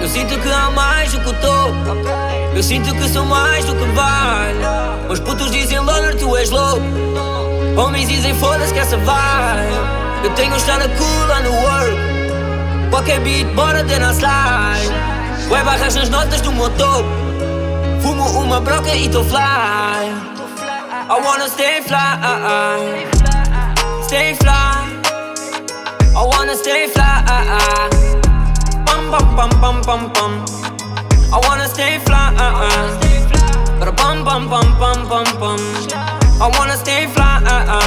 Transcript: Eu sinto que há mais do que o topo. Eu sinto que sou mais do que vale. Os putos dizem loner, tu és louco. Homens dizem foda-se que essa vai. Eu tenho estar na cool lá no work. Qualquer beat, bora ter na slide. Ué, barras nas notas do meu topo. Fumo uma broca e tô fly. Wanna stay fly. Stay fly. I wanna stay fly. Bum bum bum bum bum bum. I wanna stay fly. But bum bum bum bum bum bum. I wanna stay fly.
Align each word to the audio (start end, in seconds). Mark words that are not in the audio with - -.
Eu 0.00 0.08
sinto 0.08 0.38
que 0.40 0.48
há 0.48 0.70
mais 0.70 1.12
do 1.12 1.20
que 1.20 1.28
o 1.28 1.34
topo. 1.34 1.74
Eu 2.54 2.62
sinto 2.62 2.94
que 2.94 3.08
sou 3.08 3.24
mais 3.24 3.64
do 3.64 3.74
que 3.74 3.84
vale. 3.92 4.58
Os 5.08 5.20
putos 5.20 5.50
dizem 5.50 5.78
loner, 5.78 6.16
tu 6.16 6.36
és 6.36 6.50
louco. 6.50 6.82
Homens 7.76 8.08
dizem 8.08 8.34
foda-se 8.34 8.72
que 8.72 8.80
essa 8.80 8.96
vai. 8.96 9.68
Eu 10.24 10.30
tenho 10.30 10.56
estar 10.56 10.78
na 10.78 10.88
cool 10.88 11.26
lá 11.28 11.40
no 11.40 11.52
work. 11.52 12.90
Qualquer 12.90 13.20
beat, 13.20 13.46
bora 13.54 13.84
ter 13.84 14.00
na 14.00 14.12
slide. 14.12 14.92
Ué, 15.50 15.62
barras 15.62 15.94
nas 15.94 16.08
notas 16.08 16.40
do 16.40 16.52
meu 16.52 16.70
topo. 16.70 17.08
Fumo 18.02 18.24
uma 18.40 18.60
broca 18.60 18.94
e 18.94 19.08
tô 19.08 19.22
fly. 19.22 20.39
Wanna 21.30 21.48
stay 21.48 21.80
fly. 21.80 22.18
Stay 24.02 24.34
fly. 24.34 25.00
I 26.18 26.22
wanna 26.26 26.56
stay 26.56 26.88
fly. 26.88 27.22
Bum 28.84 29.12
bum 29.12 29.36
bum 29.36 29.50
bum 29.60 29.80
bum 29.82 30.12
bum. 30.12 30.44
I 31.32 31.38
wanna 31.46 31.68
stay 31.68 32.00
fly. 32.00 32.34
But 33.78 33.96
bum 33.96 34.24
bum 34.24 34.48
bum 34.50 34.76
bum 34.80 35.08
bum 35.08 35.26
bum. 35.38 35.60
I 36.42 36.50
wanna 36.58 36.76
stay 36.76 37.06
fly. 37.06 37.79